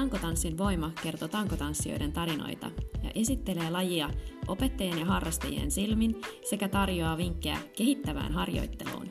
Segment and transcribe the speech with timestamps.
[0.00, 2.66] Tankotanssin voima kertoo tankotanssijoiden tarinoita
[3.02, 4.10] ja esittelee lajia
[4.48, 9.10] opettajien ja harrastajien silmin sekä tarjoaa vinkkejä kehittävään harjoitteluun.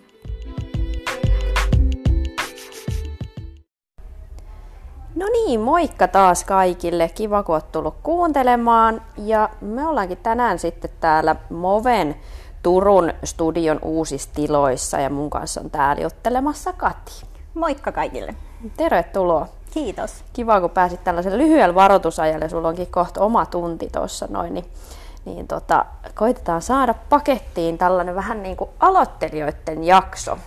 [5.15, 7.09] No niin, moikka taas kaikille.
[7.15, 9.01] Kiva, kun oot tullut kuuntelemaan.
[9.17, 12.15] Ja me ollaankin tänään sitten täällä Moven
[12.63, 17.25] Turun studion uusissa tiloissa ja mun kanssa on täällä juttelemassa Kati.
[17.53, 18.35] Moikka kaikille.
[18.77, 19.58] Tervetuloa.
[19.71, 20.23] Kiitos.
[20.33, 22.49] Kiva, kun pääsit tällaisen lyhyellä varoitusajalle.
[22.49, 24.53] Sulla onkin kohta oma tunti tuossa noin.
[24.53, 24.65] Niin,
[25.25, 30.37] niin tota, koitetaan saada pakettiin tällainen vähän niin kuin aloittelijoiden jakso.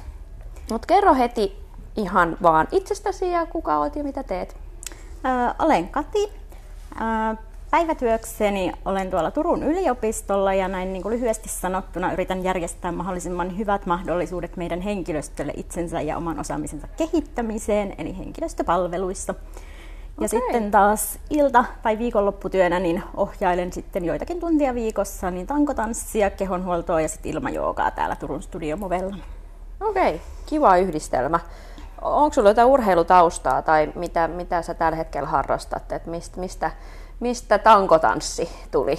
[0.70, 1.62] Mutta kerro heti
[1.96, 4.56] ihan vaan itsestäsi ja kuka oot ja mitä teet.
[5.24, 6.32] Ö, olen Kati.
[7.00, 7.36] Ö,
[7.72, 13.86] päivätyökseni olen tuolla Turun yliopistolla ja näin niin kuin lyhyesti sanottuna yritän järjestää mahdollisimman hyvät
[13.86, 19.34] mahdollisuudet meidän henkilöstölle itsensä ja oman osaamisensa kehittämiseen, eli henkilöstöpalveluissa.
[20.20, 20.28] Ja okay.
[20.28, 27.08] sitten taas ilta- tai viikonlopputyönä niin ohjailen sitten joitakin tuntia viikossa niin tankotanssia, kehonhuoltoa ja
[27.08, 29.16] sitten ilmajoogaa täällä Turun studiomovella.
[29.80, 30.18] Okei, okay.
[30.46, 31.40] kiva yhdistelmä.
[32.02, 35.92] Onko sulla jotain urheilutaustaa tai mitä, mitä sä tällä hetkellä harrastat?
[35.92, 36.70] Et mistä, mistä,
[37.22, 38.98] mistä tankotanssi tuli?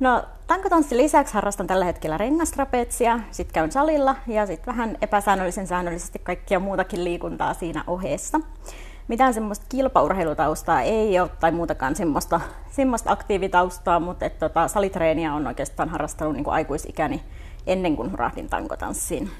[0.00, 6.18] No tankotanssin lisäksi harrastan tällä hetkellä rengastrapetsia, sitten käyn salilla ja sitten vähän epäsäännöllisen säännöllisesti
[6.18, 8.40] kaikkia muutakin liikuntaa siinä ohessa.
[9.08, 15.46] Mitään semmoista kilpaurheilutaustaa ei ole tai muutakaan semmoista, semmoista aktiivitaustaa, mutta et, tota, salitreeniä on
[15.46, 17.22] oikeastaan harrastanut niin kuin aikuisikäni
[17.66, 19.30] ennen kuin hurahdin tankotanssiin.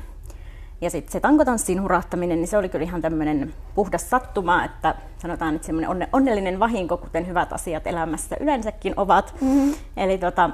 [0.83, 5.55] Ja sitten se tankotanssin hurahtaminen, niin se oli kyllä ihan tämmöinen puhdas sattuma, että sanotaan,
[5.55, 9.34] että semmoinen onne, onnellinen vahinko, kuten hyvät asiat elämässä yleensäkin ovat.
[9.41, 9.74] Mm-hmm.
[9.97, 10.50] Eli tota,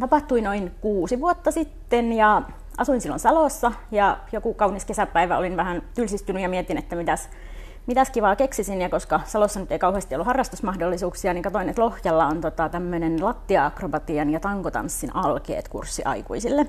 [0.00, 2.42] tapahtui noin kuusi vuotta sitten ja
[2.76, 7.28] asuin silloin Salossa ja joku kaunis kesäpäivä olin vähän tylsistynyt ja mietin, että mitäs,
[7.86, 8.82] mitäs kivaa keksisin.
[8.82, 13.24] Ja koska Salossa nyt ei kauheasti ollut harrastusmahdollisuuksia, niin katsoin, että Lohjalla on tota, tämmöinen
[13.24, 16.66] lattia-akrobatian ja tankotanssin alkeet kurssi aikuisille.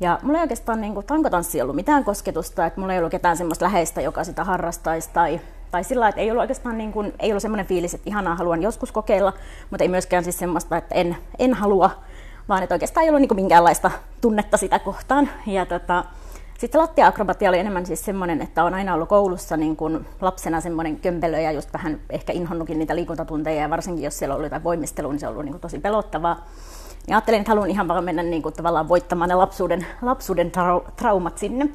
[0.00, 3.36] Ja mulla ei oikeastaan niin kuin, tankotanssi ollut mitään kosketusta, että mulla ei ollut ketään
[3.36, 5.40] semmoista läheistä, joka sitä harrastaisi tai,
[5.70, 8.62] tai sillä että ei ollut oikeastaan niin kuin, ei ollut semmoinen fiilis, että ihanaa haluan
[8.62, 9.32] joskus kokeilla,
[9.70, 11.90] mutta ei myöskään siis semmoista, että en, en halua,
[12.48, 13.90] vaan että oikeastaan ei ollut niin kuin minkäänlaista
[14.20, 15.30] tunnetta sitä kohtaan.
[15.46, 16.04] Ja tota,
[16.58, 20.96] sitten lattia-akrobatia oli enemmän siis semmoinen, että on aina ollut koulussa niin kuin lapsena semmoinen
[20.96, 25.12] kömpelö ja just vähän ehkä inhonnutkin niitä liikuntatunteja ja varsinkin jos siellä oli jotain voimistelua,
[25.12, 26.46] niin se on ollut niin kuin tosi pelottavaa.
[27.08, 30.90] Ja ajattelin, että haluan ihan vaan mennä niin kuin, tavallaan voittamaan ne lapsuuden, lapsuuden trau-
[30.96, 31.68] traumat sinne.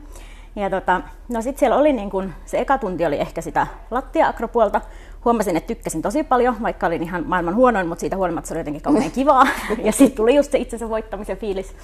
[0.55, 4.81] Ja tota, no sitten siellä oli niin kuin, se eka tunti oli ehkä sitä lattia-akropuolta.
[5.25, 8.59] Huomasin, että tykkäsin tosi paljon, vaikka olin ihan maailman huonoin, mutta siitä huolimatta se oli
[8.59, 9.47] jotenkin kauhean kivaa.
[9.83, 11.75] ja sitten tuli just se itsensä voittamisen fiilis.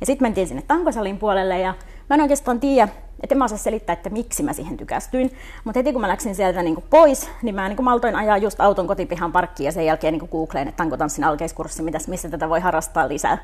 [0.00, 1.74] Ja sitten mentiin sinne tankosalin puolelle ja
[2.10, 2.88] mä en oikeastaan tiedä,
[3.22, 5.32] että en mä osaa selittää, että miksi mä siihen tykästyin.
[5.64, 8.86] Mutta heti kun mä läksin sieltä niin pois, niin mä niin maltoin ajaa just auton
[8.86, 13.08] kotipihan parkkiin ja sen jälkeen niin googleen, että tankotanssin alkeiskurssi, mitäs, missä tätä voi harrastaa
[13.08, 13.38] lisää.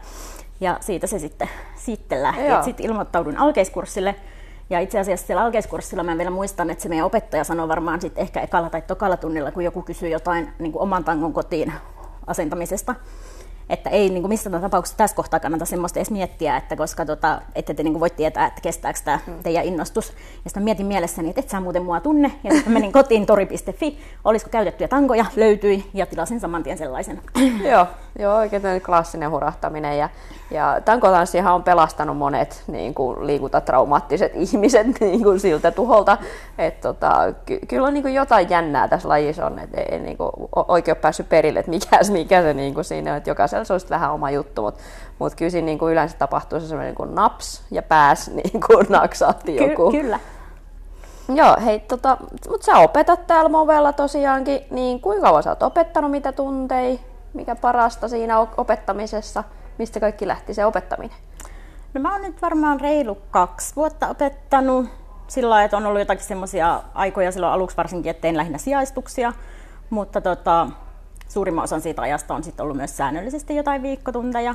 [0.60, 2.42] Ja siitä se sitten, sitten lähti.
[2.64, 4.14] Sitten ilmoittaudun alkeiskurssille.
[4.70, 8.22] Ja itse asiassa siellä alkeiskurssilla mä vielä muistan, että se meidän opettaja sanoi varmaan sitten
[8.22, 11.72] ehkä ekalla tai tokalla tunnilla, kun joku kysyy jotain niin oman tangon kotiin
[12.26, 12.94] asentamisesta,
[13.70, 17.42] että ei niin kuin missään tapauksessa tässä kohtaa kannata semmoista edes miettiä, että koska tota,
[17.54, 19.42] ette te niin kuin voi tietää, että kestääkö tämä mm.
[19.42, 20.08] teidän innostus.
[20.44, 22.32] Ja sitten mietin mielessäni, että et sä muuten mua tunne.
[22.44, 27.22] Ja sitten menin kotiin tori.fi, olisiko käytettyjä tankoja, löytyi ja tilasin saman tien sellaisen.
[27.72, 27.86] joo,
[28.18, 29.98] joo, oikein klassinen hurahtaminen.
[29.98, 30.08] Ja,
[30.50, 36.18] ja tankotanssihan on pelastanut monet niin kuin liikuntatraumaattiset ihmiset niin kuin siltä tuholta.
[36.58, 40.16] Et, tota, ky- kyllä on niin kuin jotain jännää tässä lajissa on, että ei niin
[40.16, 40.30] kuin,
[40.68, 43.72] oikein ole päässyt perille, että mikä, mikä se niin kuin siinä on, että jokaisella se
[43.72, 44.80] olisi vähän oma juttu, mutta
[45.18, 48.60] mut kyllä siinä niin kuin yleensä tapahtuu se sellainen niin kuin naps ja pääs niin
[48.66, 49.90] kuin naksaatti joku.
[49.90, 50.20] Ky- kyllä.
[51.34, 52.16] Joo, hei, tota,
[52.48, 57.00] mutta sä opetat täällä Movella tosiaankin, niin kuinka kauan sä oot opettanut, mitä tuntei,
[57.34, 59.44] mikä parasta siinä opettamisessa,
[59.78, 61.16] mistä kaikki lähti se opettaminen?
[61.94, 64.86] No mä oon nyt varmaan reilu kaksi vuotta opettanut
[65.28, 69.32] sillä lailla, että on ollut jotakin semmoisia aikoja silloin aluksi varsinkin, että tein lähinnä sijaistuksia,
[69.90, 70.68] mutta tota,
[71.28, 74.54] suurimman osan siitä ajasta on sitten ollut myös säännöllisesti jotain viikkotunteja.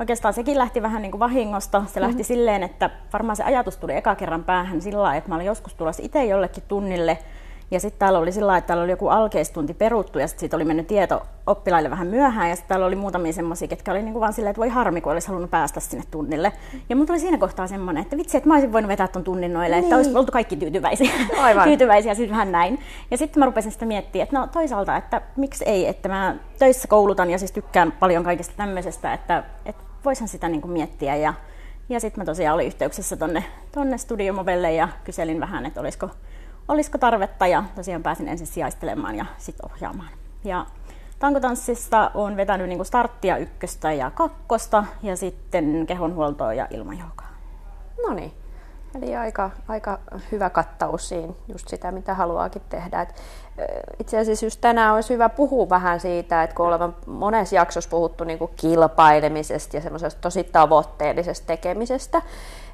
[0.00, 1.84] Oikeastaan sekin lähti vähän niin kuin vahingosta.
[1.86, 2.24] Se lähti mm-hmm.
[2.24, 5.74] silleen, että varmaan se ajatus tuli eka kerran päähän sillä lailla, että mä olin joskus
[5.74, 7.18] tulossa itse jollekin tunnille–
[7.70, 10.64] ja sitten täällä oli sillä että täällä oli joku alkeistunti peruttu ja sitten siitä oli
[10.64, 12.50] mennyt tieto oppilaille vähän myöhään.
[12.50, 15.12] Ja sitten täällä oli muutamia semmoisia, ketkä oli niinku vaan silleen, että voi harmi, kun
[15.12, 16.52] olisi halunnut päästä sinne tunnille.
[16.88, 19.52] Ja mulla tuli siinä kohtaa semmoinen, että vitsi, että mä olisin voinut vetää ton tunnin
[19.52, 19.84] noille, niin.
[19.84, 21.10] että olisi oltu kaikki tyytyväisiä.
[21.38, 21.64] Aivan.
[21.64, 22.80] tyytyväisiä sitten vähän näin.
[23.10, 26.88] Ja sitten mä rupesin sitä miettiä, että no toisaalta, että miksi ei, että mä töissä
[26.88, 31.16] koulutan ja siis tykkään paljon kaikesta tämmöisestä, että, että voisin sitä niinku miettiä.
[31.16, 31.34] Ja,
[31.88, 36.10] ja sitten mä tosiaan olin yhteyksissä tonne, tonne studiomovelle ja kyselin vähän, että olisiko
[36.68, 40.10] olisiko tarvetta ja tosiaan pääsin ensin sijaistelemaan ja sitten ohjaamaan.
[40.44, 40.66] Ja
[41.18, 47.28] tankotanssista olen vetänyt niin starttia ykköstä ja kakkosta ja sitten kehonhuoltoa ja ilmajoukaa.
[48.06, 48.32] No niin.
[48.94, 49.98] Eli aika, aika
[50.32, 53.02] hyvä kattaus siinä, just sitä mitä haluaakin tehdä.
[53.02, 53.22] Et
[54.00, 58.24] itse asiassa just tänään olisi hyvä puhua vähän siitä, että kun olemme monessa jaksossa puhuttu
[58.24, 62.22] niin kuin kilpailemisesta ja semmoisesta tosi tavoitteellisesta tekemisestä,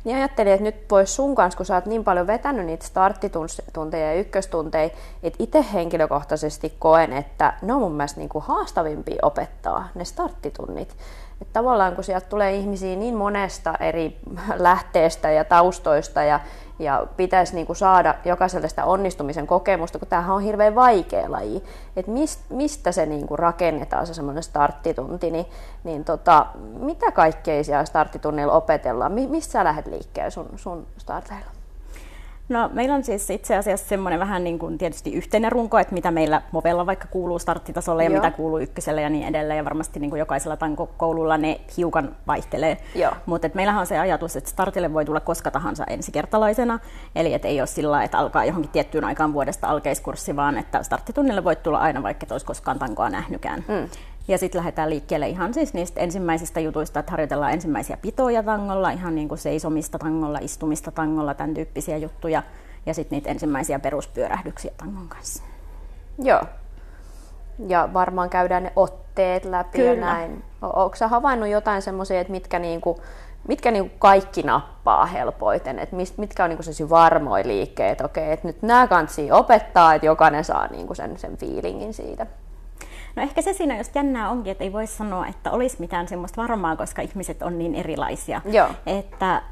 [0.04, 4.06] niin ajattelin, että nyt voisi sun kanssa, kun sä oot niin paljon vetänyt niitä starttitunteja
[4.06, 4.90] ja ykköstunteja,
[5.22, 10.96] että itse henkilökohtaisesti koen, että ne on mun mielestä niin kuin haastavimpia opettaa, ne starttitunnit.
[11.42, 14.20] Että tavallaan kun sieltä tulee ihmisiä niin monesta eri
[14.56, 16.40] lähteestä ja taustoista ja,
[16.78, 21.64] ja pitäisi niin kuin saada jokaiselle sitä onnistumisen kokemusta, kun tämähän on hirveän vaikea laji,
[22.06, 25.46] mist, mistä se niin kuin rakennetaan se semmoinen starttitunti, niin,
[25.84, 26.46] niin tota,
[26.78, 31.61] mitä kaikkea siellä starttitunnilla opetellaan, mistä sä lähdet liikkeelle sun, sun starteilla?
[32.52, 36.10] No meillä on siis itse asiassa semmoinen vähän niin kuin tietysti yhteinen runko, että mitä
[36.10, 38.22] meillä Movella vaikka kuuluu starttitasolle ja Joo.
[38.22, 39.56] mitä kuuluu ykköselle ja niin edelleen.
[39.56, 42.78] Ja varmasti niin kuin jokaisella tankokoululla ne hiukan vaihtelee.
[43.26, 46.78] Mutta meillähän on se ajatus, että startille voi tulla koska tahansa ensikertalaisena.
[47.16, 51.44] Eli että ei ole sillä että alkaa johonkin tiettyyn aikaan vuodesta alkeiskurssi, vaan että starttitunnille
[51.44, 53.64] voi tulla aina, vaikka et olisi koskaan tankoa nähnytkään.
[53.68, 53.88] Mm.
[54.28, 59.14] Ja sitten lähdetään liikkeelle ihan siis niistä ensimmäisistä jutuista, että harjoitellaan ensimmäisiä pitoja tangolla, ihan
[59.14, 62.42] niin kuin seisomista tangolla, istumista tangolla, tämän tyyppisiä juttuja.
[62.86, 65.42] Ja sitten niitä ensimmäisiä peruspyörähdyksiä tangon kanssa.
[66.18, 66.42] Joo.
[67.68, 69.94] Ja varmaan käydään ne otteet läpi Kyllä.
[69.94, 70.44] ja näin.
[70.62, 73.00] Onko sä havainnut jotain semmoisia, että mitkä, niinku,
[73.48, 75.78] mitkä niinku kaikki nappaa helpoiten?
[75.78, 78.04] Et mitkä on niinku varmoja liikkeitä?
[78.04, 82.26] Okei, että nyt nämä kansi opettaa, että jokainen saa niinku sen, sen fiilingin siitä.
[83.16, 86.42] No ehkä se siinä just jännää onkin, että ei voi sanoa, että olisi mitään semmoista
[86.42, 88.40] varmaa, koska ihmiset on niin erilaisia.
[88.44, 88.68] Joo.
[88.86, 89.42] Että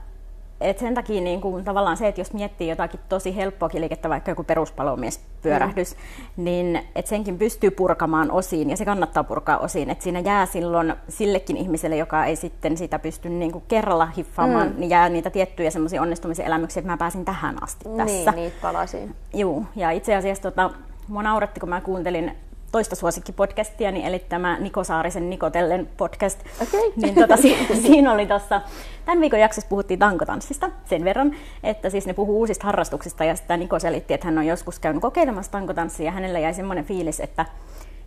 [0.60, 4.30] et sen takia niin kuin, tavallaan se, että jos miettii jotakin tosi helppoa liikettä, vaikka
[4.30, 6.44] joku peruspalomieспyörähdys, mm.
[6.44, 9.90] niin että senkin pystyy purkamaan osiin ja se kannattaa purkaa osiin.
[9.90, 14.68] Että siinä jää silloin sillekin ihmiselle, joka ei sitten sitä pysty niin kuin kerralla hiffaamaan,
[14.68, 14.74] mm.
[14.80, 18.04] niin jää niitä tiettyjä semmoisia onnistumisen elämyksiä, että mä pääsin tähän asti tässä.
[18.04, 19.14] Niin, niitä palasiin.
[19.34, 20.70] Joo, ja itse asiassa tota,
[21.08, 22.36] mua nauratti, kun mä kuuntelin
[22.72, 26.40] toista suosikkipodcastia, niin eli tämä Niko Saarisen Nikotellen podcast.
[26.62, 26.80] Okay.
[26.96, 28.60] Niin tota, si- siinä oli tuossa,
[29.04, 33.60] tämän viikon jaksossa puhuttiin tankotanssista sen verran, että siis ne puhuu uusista harrastuksista ja sitten
[33.60, 37.46] Niko selitti, että hän on joskus käynyt kokeilemassa tankotanssia ja hänellä jäi semmoinen fiilis, että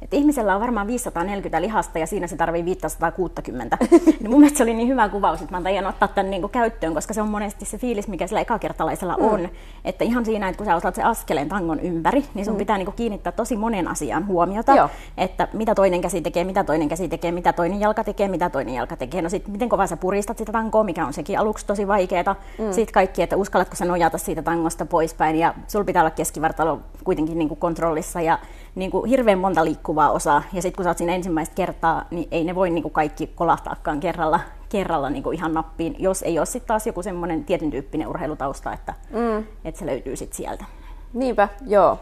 [0.03, 3.77] että ihmisellä on varmaan 540 lihasta ja siinä se tarvii 560.
[4.19, 6.51] niin mun mielestä se oli niin hyvä kuvaus, että mä tajan ottaa tämän niin kuin
[6.51, 9.25] käyttöön, koska se on monesti se fiilis, mikä sillä ekakertalaisella mm.
[9.25, 9.49] on.
[9.85, 12.57] Että ihan siinä, että kun sä otat se askeleen tangon ympäri, niin sun mm.
[12.57, 14.75] pitää niin kuin kiinnittää tosi monen asian huomiota.
[14.75, 14.89] Joo.
[15.17, 18.75] Että mitä toinen käsi tekee, mitä toinen käsi tekee, mitä toinen jalka tekee, mitä toinen
[18.75, 19.21] jalka tekee.
[19.21, 22.35] No sitten miten kovaa sä puristat sitä tankoa, mikä on sekin aluksi tosi vaikeaa.
[22.59, 22.73] Mm.
[22.73, 27.37] Sitten kaikki, että uskallatko sä nojata siitä tangosta poispäin ja sul pitää olla keskivartalo kuitenkin
[27.37, 28.39] niin kuin kontrollissa ja
[28.75, 30.43] niin kuin hirveän monta liikkuvaa osaa.
[30.53, 33.27] Ja sitten kun sä oot siinä ensimmäistä kertaa, niin ei ne voi niin kuin kaikki
[33.27, 34.39] kolahtaakaan kerralla,
[34.69, 38.73] kerralla niin kuin ihan nappiin, jos ei ole sitten taas joku semmoinen tietyn tyyppinen urheilutausta,
[38.73, 39.45] että, mm.
[39.65, 40.65] että se löytyy sitten sieltä.
[41.13, 41.99] Niinpä, joo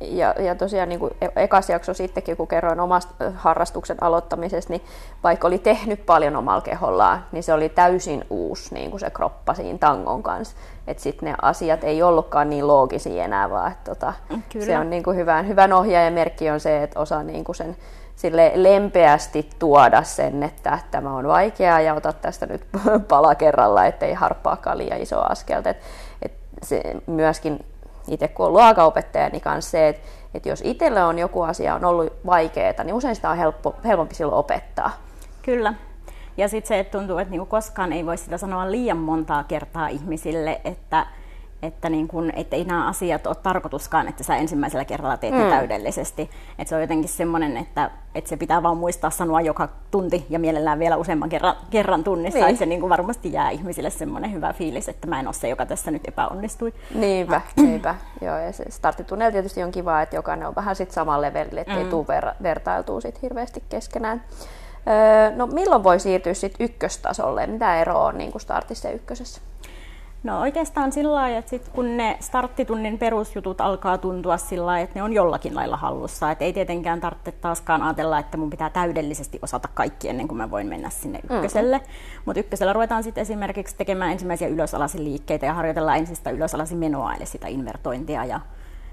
[0.00, 4.82] ja, ja tosiaan niin kuin e-, ekas jakso sittenkin, kun kerroin omasta harrastuksen aloittamisesta, niin
[5.22, 9.54] vaikka oli tehnyt paljon omalla kehollaan, niin se oli täysin uusi niin kuin se kroppa
[9.54, 10.56] siinä tangon kanssa.
[10.86, 14.12] Että sitten ne asiat ei ollutkaan niin loogisia enää, vaan että tota,
[14.66, 17.76] se on niin kuin hyvän, hyvän ohjaajan merkki on se, että osaa niin kuin sen
[18.16, 22.66] sille lempeästi tuoda sen, että tämä on vaikeaa ja ota tästä nyt
[23.08, 25.70] pala kerralla, ettei harppaakaan liian iso askelta.
[25.70, 25.76] Et,
[26.22, 27.64] et se myöskin
[28.08, 30.02] itse kun olen luokaopettaja, niin kanssa se, että,
[30.34, 34.14] että jos itselle on joku asia on ollut vaikeaa, niin usein sitä on helppo, helpompi
[34.14, 34.90] silloin opettaa.
[35.42, 35.74] Kyllä.
[36.36, 39.88] Ja sitten se, että tuntuu, että niinku koskaan ei voi sitä sanoa liian montaa kertaa
[39.88, 41.06] ihmisille, että
[41.64, 45.50] että, niin kun, että ei nämä asiat ole tarkoituskaan, että sä ensimmäisellä kerralla teet mm.
[45.50, 46.30] täydellisesti.
[46.58, 50.38] Että se on jotenkin semmoinen, että, että se pitää vaan muistaa sanoa joka tunti ja
[50.38, 52.48] mielellään vielä useamman kerran, kerran tunnissa, niin.
[52.48, 55.48] että se niin kuin varmasti jää ihmisille semmoinen hyvä fiilis, että mä en ole se,
[55.48, 56.74] joka tässä nyt epäonnistui.
[56.94, 57.94] Niinpä, niinpä.
[58.20, 61.84] Joo, ja se starttitunnella tietysti on kiva, että jokainen on vähän sit samalla levelillä, ettei
[61.84, 61.90] mm.
[61.90, 64.22] tule ver- vertailtua sit hirveästi keskenään.
[64.86, 67.46] Öö, no milloin voi siirtyä sitten ykköstasolle?
[67.46, 69.40] Mitä eroa on niin kuin startissa ja ykkösessä?
[70.24, 74.98] No oikeastaan sillä lailla, että sit kun ne starttitunnin perusjutut alkaa tuntua sillä lailla, että
[74.98, 76.30] ne on jollakin lailla hallussa.
[76.30, 80.50] Että ei tietenkään tarvitse taaskaan ajatella, että mun pitää täydellisesti osata kaikki ennen kuin mä
[80.50, 81.36] voin mennä sinne mm.
[81.36, 81.78] ykköselle.
[81.78, 82.22] Mm-hmm.
[82.24, 87.14] Mutta ykkösellä ruvetaan sitten esimerkiksi tekemään ensimmäisiä ylösalaisin liikkeitä ja harjoitellaan ensin sitä ylösalaisin menoa,
[87.14, 88.40] eli sitä invertointia ja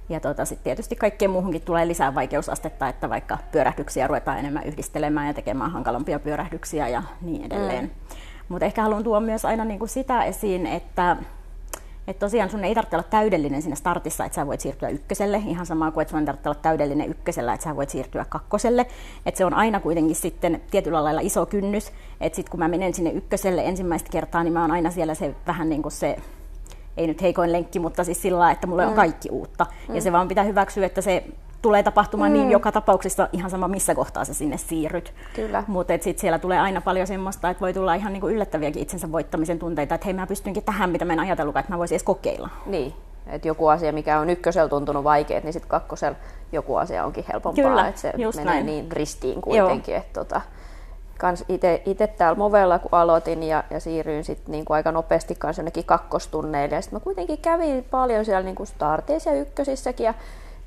[0.09, 5.27] ja tota, sitten tietysti kaikkeen muuhunkin tulee lisää vaikeusastetta, että vaikka pyörähdyksiä ruvetaan enemmän yhdistelemään
[5.27, 7.83] ja tekemään hankalampia pyörähdyksiä ja niin edelleen.
[7.83, 7.91] Mm.
[8.51, 11.17] Mutta ehkä haluan tuoda myös aina niin kuin sitä esiin, että
[12.08, 15.65] Et tosiaan sun ei tarvitse olla täydellinen siinä startissa, että sä voit siirtyä ykköselle, ihan
[15.65, 18.86] sama kuin että sun ei tarvitse olla täydellinen ykkösellä, että sä voit siirtyä kakkoselle.
[19.25, 21.91] Et se on aina kuitenkin sitten tietyllä lailla iso kynnys,
[22.22, 25.36] että sitten kun mä menen sinne ykköselle ensimmäistä kertaa, niin mä oon aina siellä se
[25.48, 26.17] vähän niin kuin se
[26.98, 28.89] ei nyt heikoin lenkki, mutta siis sillä lailla, että mulle mm.
[28.89, 29.65] on kaikki uutta.
[29.89, 29.96] Mm.
[29.96, 31.24] Ja se vaan pitää hyväksyä, että se
[31.62, 32.48] tulee tapahtumaan niin mm.
[32.48, 35.13] niin joka tapauksessa ihan sama missä kohtaa sä sinne siirryt.
[35.36, 35.63] Kyllä.
[35.68, 39.60] Mutta sitten siellä tulee aina paljon semmoista, että voi tulla ihan niinku yllättäviäkin itsensä voittamisen
[39.60, 42.50] tunteita, että hei mä pystynkin tähän, mitä mä en ajatellut, että mä voisin edes kokeilla.
[42.65, 42.94] Niin,
[43.27, 46.18] että joku asia, mikä on ykkösellä tuntunut vaikeet, niin sitten kakkosella
[46.51, 47.63] joku asia onkin helpompaa.
[47.63, 48.65] Kyllä, että se menee näin.
[48.65, 49.96] niin ristiin kuitenkin.
[49.96, 50.41] Että tota,
[51.18, 51.46] kans
[51.86, 56.75] itse täällä Movella, kun aloitin ja, ja siirryin sitten niinku aika nopeasti kanssa jonnekin kakkostunneille.
[56.75, 60.06] Ja sitten mä kuitenkin kävin paljon siellä niinku starteissa ja ykkösissäkin.
[60.06, 60.13] Ja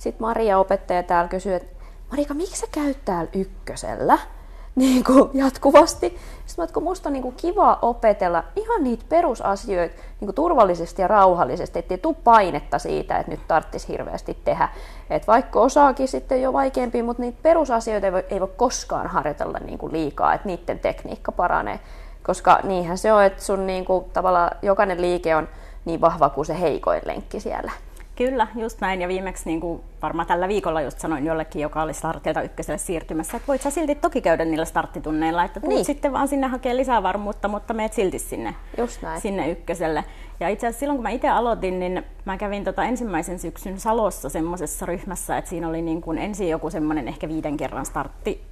[0.04, 1.74] sitten Maria opettaja täällä kysyi, että
[2.10, 4.18] Marika, miksi sä käyt täällä ykkösellä?
[4.76, 6.18] Niin kuin jatkuvasti.
[6.46, 11.02] Sitten mä, kun musta on niin kuin kiva opetella ihan niitä perusasioita niin kuin turvallisesti
[11.02, 14.68] ja rauhallisesti, ettei tule painetta siitä, että nyt tarvitsisi hirveästi tehdä.
[15.10, 19.58] Et vaikka osaakin sitten jo vaikeampi, mutta niitä perusasioita ei voi, ei voi koskaan harjoitella
[19.58, 21.80] niin kuin liikaa, että niiden tekniikka paranee.
[22.22, 25.48] Koska niinhän se on, että sun niin kuin, tavallaan jokainen liike on
[25.84, 27.72] niin vahva kuin se heikoin lenkki siellä.
[28.16, 29.00] Kyllä, just näin.
[29.02, 33.36] Ja viimeksi niin kuin varmaan tällä viikolla just sanoin jollekin, joka oli startilta ykköselle siirtymässä,
[33.36, 35.84] että voit sä silti toki käydä niillä starttitunneilla, että tulet Niin.
[35.84, 39.20] sitten vaan sinne hakea lisää varmuutta, mutta meet silti sinne, Just näin.
[39.20, 40.04] sinne ykköselle.
[40.40, 44.28] Ja itse asiassa silloin, kun mä itse aloitin, niin mä kävin tota ensimmäisen syksyn Salossa
[44.28, 48.42] semmoisessa ryhmässä, että siinä oli niin kuin ensin joku semmoinen ehkä viiden kerran startti,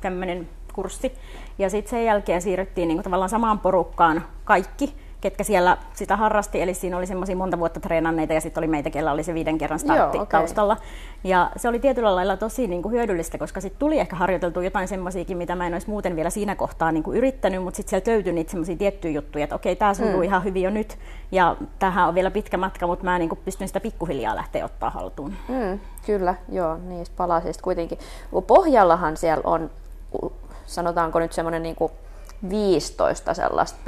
[0.00, 1.12] tämmöinen kurssi.
[1.58, 4.94] Ja sitten sen jälkeen siirryttiin niin kuin tavallaan samaan porukkaan kaikki,
[5.24, 8.90] ketkä siellä sitä harrasti, eli siinä oli semmoisia monta vuotta treenanneita ja sitten oli meitä,
[8.90, 10.40] kellä oli se viiden kerran startti Joo, okei.
[10.40, 10.76] taustalla.
[11.24, 14.88] Ja se oli tietyllä lailla tosi niin kuin hyödyllistä, koska sitten tuli ehkä harjoiteltu jotain
[14.88, 18.10] semmoisiakin, mitä mä en olisi muuten vielä siinä kohtaa niin kuin yrittänyt, mutta sitten sieltä
[18.10, 20.22] löytyi niitä semmoisia tiettyjä juttuja, että okei, tämä sujuu mm.
[20.22, 20.98] ihan hyvin jo nyt,
[21.32, 24.90] ja tähän on vielä pitkä matka, mutta mä niin kuin pystyn sitä pikkuhiljaa lähteä ottaa
[24.90, 25.34] haltuun.
[25.48, 27.98] Mm, kyllä, joo, niistä palasista kuitenkin.
[28.46, 29.70] Pohjallahan siellä on,
[30.66, 31.76] sanotaanko nyt semmoinen niin
[32.48, 33.78] 15 sellaista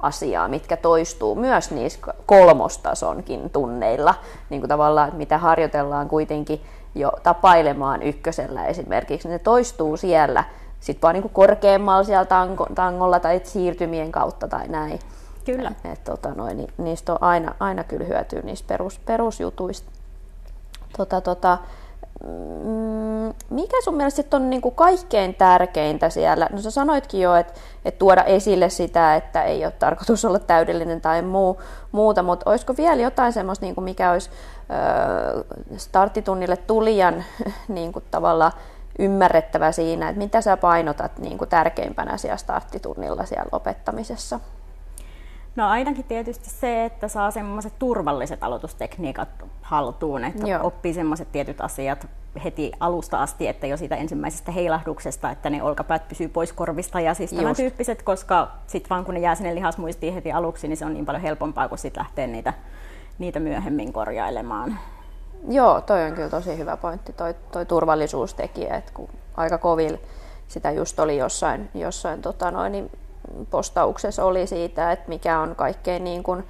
[0.00, 4.14] perusasiaa, mitkä toistuu myös niissä kolmostasonkin tunneilla,
[4.50, 6.60] niin kuin tavallaan, että mitä harjoitellaan kuitenkin
[6.94, 10.44] jo tapailemaan ykkösellä esimerkiksi, niin ne toistuu siellä
[10.80, 14.98] sitten vaan niin kuin korkeammalla siellä tango, tangolla tai siirtymien kautta tai näin.
[15.44, 15.72] Kyllä.
[15.92, 19.90] Et, tota, noin, niin, niistä on aina, aina kyllä hyötyä niistä perus, perusjutuista.
[20.96, 21.58] Tota, tota,
[23.50, 26.48] mikä sun mielestä sit on niinku kaikkein tärkeintä siellä?
[26.52, 27.52] No sä sanoitkin jo, että
[27.84, 31.60] et tuoda esille sitä, että ei ole tarkoitus olla täydellinen tai muu,
[31.92, 37.24] muuta, mutta olisiko vielä jotain semmoista, niinku, mikä olisi ö, starttitunnille tulijan
[37.68, 38.52] niinku, tavalla
[38.98, 44.40] ymmärrettävä siinä, että mitä sä painotat niinku, tärkeimpänä siellä starttitunnilla siellä opettamisessa?
[45.56, 49.28] No ainakin tietysti se, että saa semmoiset turvalliset aloitustekniikat
[49.62, 50.66] haltuun, että Joo.
[50.66, 52.08] oppii semmoiset tietyt asiat
[52.44, 57.14] heti alusta asti, että jo siitä ensimmäisestä heilahduksesta, että ne olkapäät pysyy pois korvista ja
[57.14, 60.84] siis tämän tyyppiset, koska sitten vaan kun ne jää sinne lihasmuistiin heti aluksi, niin se
[60.84, 62.52] on niin paljon helpompaa, kun sitten lähtee niitä,
[63.18, 64.78] niitä myöhemmin korjailemaan.
[65.48, 69.98] Joo, toi on kyllä tosi hyvä pointti, toi, toi turvallisuustekijä, että kun aika kovil
[70.48, 72.90] sitä just oli jossain, jossain tota noin, niin
[73.50, 76.44] postauksessa oli siitä, että mikä on kaikkein niin kuin,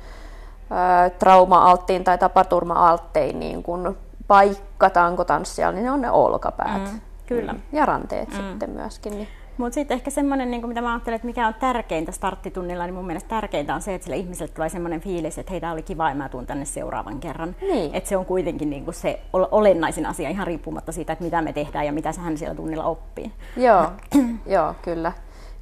[0.71, 3.97] ä, trauma-alttiin tai tapaturma-alttein niin kuin
[4.27, 6.93] paikka tankotanssijalla, niin ne on ne olkapäät.
[6.93, 7.55] Mm, kyllä.
[7.73, 8.35] Ja ranteet mm.
[8.37, 9.13] sitten myöskin.
[9.13, 9.29] Niin.
[9.61, 13.07] Mutta sitten ehkä semmoinen, niin mitä mä ajattelen, että mikä on tärkeintä starttitunnilla, niin mun
[13.07, 16.09] mielestä tärkeintä on se, että sille ihmiselle tulee semmoinen fiilis, että hei, tää oli kiva
[16.09, 17.57] ja mä tuun tänne seuraavan kerran.
[17.61, 17.95] Niin.
[17.95, 21.43] Että se on kuitenkin niin kuin se ol- olennaisin asia ihan riippumatta siitä, että mitä
[21.43, 23.33] me tehdään ja mitä hän siellä tunnilla oppii.
[23.57, 23.87] Joo,
[24.47, 25.13] joo, kyllä,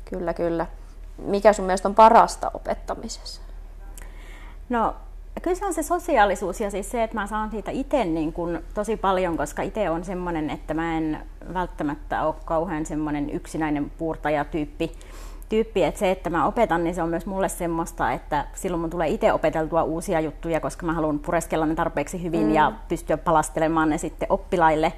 [0.05, 0.67] kyllä, kyllä.
[1.19, 3.43] Mikä sun mielestä on parasta opettamisessa?
[4.69, 4.95] No
[5.43, 8.61] kyllä se on se sosiaalisuus ja siis se, että mä saan siitä itse niin kuin
[8.75, 11.19] tosi paljon, koska itse on semmoinen, että mä en
[11.55, 14.93] välttämättä ole kauhean semmoinen yksinäinen puurtajatyyppi.
[15.49, 18.91] Tyyppi, että se, että mä opetan, niin se on myös mulle semmoista, että silloin mun
[18.91, 22.55] tulee itse opeteltua uusia juttuja, koska mä haluan pureskella ne tarpeeksi hyvin mm.
[22.55, 24.93] ja pystyä palastelemaan ne sitten oppilaille.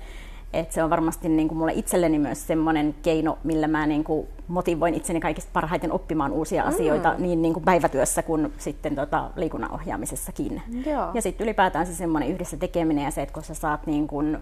[0.53, 4.29] Et se on varmasti niin kuin mulle itselleni myös semmoinen keino, millä mä niin kuin
[4.49, 9.73] motivoin itseni kaikista parhaiten oppimaan uusia asioita niin, niin kuin päivätyössä kuin sitten tota liikunnan
[9.73, 10.63] ohjaamisessakin.
[10.87, 11.11] Joo.
[11.15, 14.39] Ja sitten ylipäätään se semmoinen yhdessä tekeminen ja se, että kun sä saat niin kuin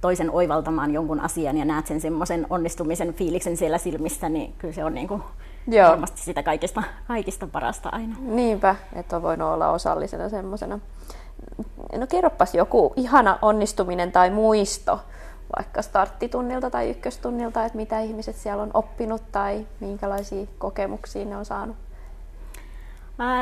[0.00, 4.84] toisen oivaltamaan jonkun asian ja näet sen semmoisen onnistumisen fiiliksen siellä silmissä, niin kyllä se
[4.84, 5.22] on niin kuin
[5.66, 5.88] Joo.
[5.88, 8.16] varmasti sitä kaikista, kaikista parasta aina.
[8.20, 10.78] Niinpä, että on voinut olla osallisena semmoisena.
[11.96, 15.00] No kerropas joku ihana onnistuminen tai muisto,
[15.56, 21.44] vaikka starttitunnilta tai ykköstunnilta, että mitä ihmiset siellä on oppinut tai minkälaisia kokemuksia ne on
[21.44, 21.76] saanut.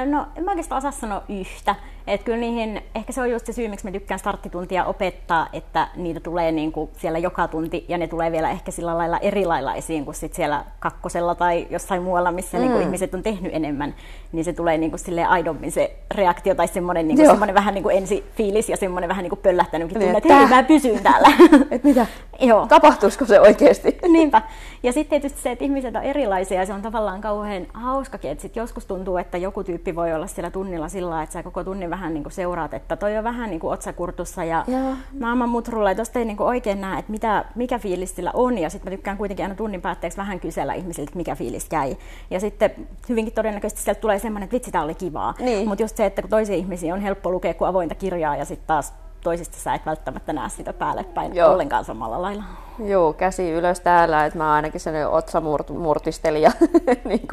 [0.07, 1.75] No, en mä oikeastaan osaa sanoa yhtä.
[2.09, 5.89] Et kyllä niihin, ehkä se on just se syy, miksi mä tykkään starttituntia opettaa, että
[5.97, 10.05] niitä tulee niin kuin siellä joka tunti ja ne tulee vielä ehkä sillä lailla erilailaisiin
[10.05, 12.61] kuin sit siellä kakkosella tai jossain muualla, missä mm.
[12.61, 13.95] niin kuin ihmiset on tehnyt enemmän,
[14.33, 17.83] niin se tulee niin kuin aidommin se reaktio tai semmoinen, niin kuin semmoinen vähän niin
[17.83, 21.03] kuin ensi fiilis ja semmoinen vähän niin kuin pöllähtänytkin niin, tunne, että hei, mä pysyn
[21.03, 21.29] täällä.
[21.71, 22.07] Et mitä?
[22.41, 22.67] Joo.
[22.67, 23.99] Tapahtuisiko se oikeasti?
[24.13, 24.43] Niinpä.
[24.83, 28.43] Ja sitten tietysti se, että ihmiset on erilaisia ja se on tavallaan kauhean hauskakin, että
[28.43, 31.91] sit joskus tuntuu, että joku tyyppi voi olla siellä tunnilla sillä että sä koko tunnin
[31.91, 34.95] vähän niin kuin seuraat, että toi on vähän niin kuin otsakurtussa ja Joo.
[35.13, 38.59] naama mutrulla, ja tosta ei niin kuin oikein näe, että mitä, mikä fiilis sillä on,
[38.59, 41.95] ja sitten mä tykkään kuitenkin aina tunnin päätteeksi vähän kysellä ihmisiltä, mikä fiilis käy.
[42.31, 42.71] Ja sitten
[43.09, 45.35] hyvinkin todennäköisesti sieltä tulee semmoinen, että vitsi, tää oli kivaa.
[45.39, 45.69] Niin.
[45.69, 48.67] Mutta just se, että kun toisia ihmisiä on helppo lukea kuin avointa kirjaa, ja sitten
[48.67, 51.53] taas toisista sä et välttämättä näe sitä päälle päin Joo.
[51.53, 52.45] ollenkaan samalla lailla.
[52.85, 56.51] Joo, käsi ylös täällä, että mä ainakin sen otsamurtistelin ja
[57.05, 57.29] niin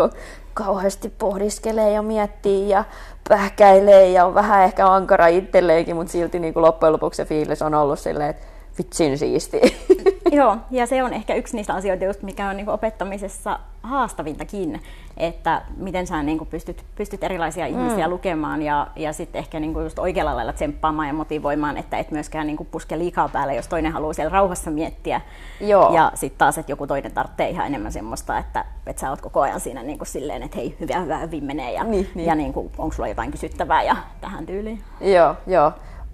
[0.54, 2.84] kauheasti pohdiskelee ja miettii ja
[3.30, 7.74] pähkäilee ja on vähän ehkä ankara itselleenkin, mutta silti niin loppujen lopuksi se fiilis on
[7.74, 8.46] ollut silleen, että
[8.78, 9.62] vitsin siisti.
[10.32, 14.82] Joo, ja se on ehkä yksi niistä asioista, just mikä on niin opettamisessa haastavintakin,
[15.18, 18.14] että miten sä niin pystyt, pystyt erilaisia ihmisiä mm.
[18.14, 22.48] lukemaan ja, ja sitten ehkä niin just oikealla lailla tsemppaamaan ja motivoimaan, että et myöskään
[22.48, 25.22] niin puske liikaa päälle, jos toinen haluaa siellä rauhassa miettiä.
[25.62, 25.94] Joo.
[25.94, 29.42] Ja sitten taas, että joku toinen tarvitsee ihan enemmän semmoista, että, että sä oot koko
[29.42, 32.28] ajan siinä niin kuin silleen, että hei, hyvä, hyvä, hyvin menee ja, niin, niin.
[32.28, 34.84] ja niin onko sulla jotain kysyttävää ja tähän tyyliin.
[35.02, 35.72] Joo, joo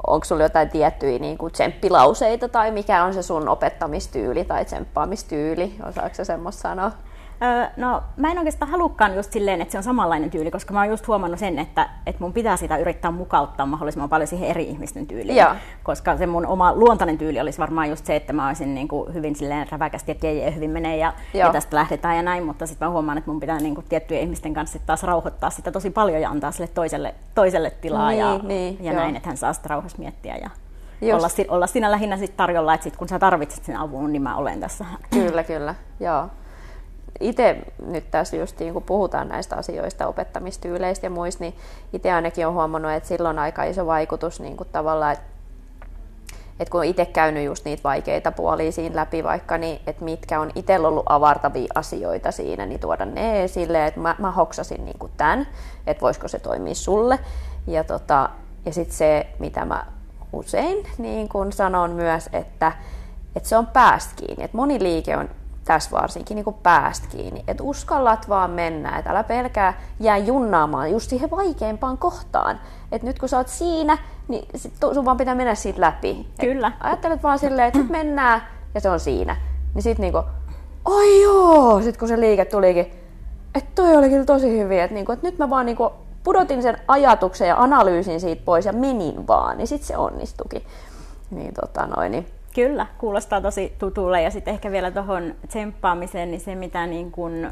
[0.08, 5.76] onko sulla jotain tiettyjä niin kuin tsemppilauseita tai mikä on se sun opettamistyyli tai tsemppaamistyyli?
[5.90, 6.92] Osaatko sä semmoista sanoa?
[7.44, 10.80] Öö, no mä en oikeastaan halukkaan just silleen, että se on samanlainen tyyli, koska mä
[10.80, 14.64] oon just huomannut sen, että, että mun pitää sitä yrittää mukauttaa mahdollisimman paljon siihen eri
[14.64, 15.36] ihmisten tyyliin.
[15.36, 15.56] Ja.
[15.84, 19.14] Koska se mun oma luontainen tyyli olisi varmaan just se, että mä olisin niin kuin
[19.14, 22.88] hyvin silleen räväkästi, että jee, hyvin menee ja, ja tästä lähdetään ja näin, mutta sitten
[22.88, 25.90] mä huomaan, että mun pitää niin kuin tiettyjen ihmisten kanssa sit taas rauhoittaa sitä tosi
[25.90, 29.54] paljon ja antaa sille toiselle, toiselle tilaa niin, ja, niin, ja näin, että hän saa
[29.54, 30.38] sitä rauhassa miettiä.
[30.38, 30.50] Ja,
[31.16, 34.36] olla, olla siinä lähinnä sit tarjolla, että sit kun sä tarvitset sen avun, niin mä
[34.36, 34.86] olen tässä.
[35.10, 35.76] Kyllä, kyllä.
[36.00, 36.30] Joo
[37.20, 41.56] itse nyt tässä just niin kun puhutaan näistä asioista, opettamistyyleistä ja muista, niin
[41.94, 45.32] itse ainakin on huomannut, että silloin aika iso vaikutus niin kuin tavallaan, että
[46.62, 50.52] että kun itse käynyt just niitä vaikeita puolia siinä läpi vaikka, niin että mitkä on
[50.56, 55.12] itsellä ollut avartavia asioita siinä, niin tuoda ne esille, että mä, mä hoksasin niin kuin
[55.18, 55.48] tämän,
[55.88, 57.20] että voisiko se toimia sulle.
[57.68, 58.30] Ja, tota,
[58.66, 59.86] ja sitten se, mitä mä
[60.34, 62.72] usein niin kun sanon myös, että,
[63.36, 64.44] että se on päästä kiinni.
[64.44, 65.30] Että moni liike on
[65.72, 67.44] tässä varsinkin niin päästä kiinni.
[67.48, 72.60] Että uskallat vaan mennä, että älä pelkää jää junnaamaan just siihen vaikeimpaan kohtaan.
[72.92, 76.28] Että nyt kun sä oot siinä, niin sit sun vaan pitää mennä siitä läpi.
[76.40, 76.68] Kyllä.
[76.68, 78.42] Et ajattelet vaan silleen, että nyt mennään
[78.76, 79.38] ja se on siinä.
[79.74, 80.24] Niin sit niinku,
[80.86, 82.92] oi joo, sit kun se liike tulikin,
[83.56, 85.92] että toi oli kyllä tosi hyvin, että, niinku, että nyt mä vaan niinku
[86.24, 90.64] pudotin sen ajatuksen ja analyysin siitä pois ja menin vaan, niin sit se onnistukin.
[91.30, 94.22] Niin tota noin, niin Kyllä, kuulostaa tosi tutulle.
[94.22, 97.52] Ja sitten ehkä vielä tuohon tsemppaamiseen, niin se mitä niin kun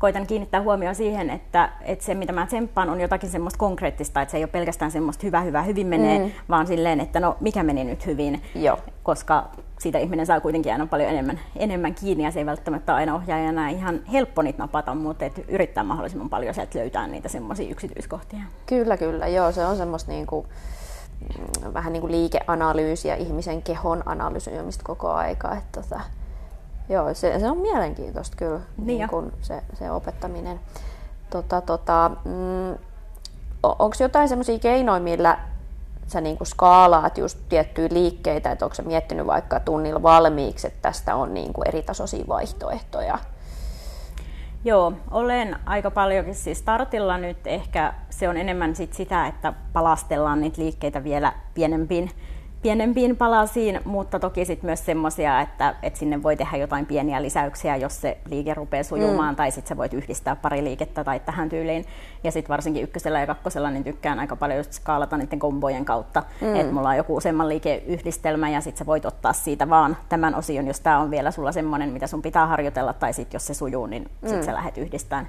[0.00, 4.30] koitan kiinnittää huomioon siihen, että, että se mitä mä tsemppaan on jotakin semmoista konkreettista, että
[4.30, 6.30] se ei ole pelkästään semmoista hyvä, hyvä, hyvin menee, mm.
[6.48, 8.78] vaan silleen, että no mikä meni nyt hyvin, Joo.
[9.02, 13.14] koska siitä ihminen saa kuitenkin aina paljon enemmän, enemmän kiinni ja se ei välttämättä aina
[13.14, 18.42] ohjaajana ihan helppo niitä napata, mutta et yrittää mahdollisimman paljon sieltä löytää niitä semmoisia yksityiskohtia.
[18.66, 20.46] Kyllä, kyllä, joo, se on semmoista niin kuin
[21.74, 25.54] vähän niin kuin liikeanalyysiä, ihmisen kehon analysoimista koko aika.
[25.56, 26.00] Että tota,
[26.88, 30.60] joo, se, se, on mielenkiintoista kyllä, niin, niin kuin se, se opettaminen.
[31.30, 32.78] Tota, tota, mm,
[33.62, 35.38] Onko jotain semmoisia keinoja, millä
[36.06, 40.78] sä niin kuin skaalaat just tiettyjä liikkeitä, että onko sä miettinyt vaikka tunnilla valmiiksi, että
[40.82, 43.18] tästä on niin kuin eri tasoisia vaihtoehtoja?
[44.64, 47.46] Joo, olen aika paljonkin siis startilla nyt.
[47.46, 52.10] Ehkä se on enemmän sit sitä, että palastellaan niitä liikkeitä vielä pienempiin
[52.62, 57.76] pienempiin palasiin, mutta toki sitten myös semmoisia, että, että sinne voi tehdä jotain pieniä lisäyksiä,
[57.76, 59.36] jos se liike rupeaa sujumaan, mm.
[59.36, 61.84] tai sitten sä voit yhdistää pari liikettä tai tähän tyyliin.
[62.24, 66.22] Ja sitten varsinkin ykkösellä ja kakkosella niin tykkään aika paljon just skaalata niiden kombojen kautta,
[66.40, 66.56] mm.
[66.56, 70.66] että mulla on joku useamman liikeyhdistelmä ja sitten sä voit ottaa siitä vaan tämän osion,
[70.66, 73.86] jos tämä on vielä sulla semmoinen, mitä sun pitää harjoitella, tai sitten jos se sujuu,
[73.86, 74.28] niin mm.
[74.28, 75.26] sitten sä lähdet yhdistämään,